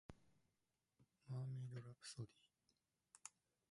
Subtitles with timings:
[1.29, 2.29] マーメイドラプソディ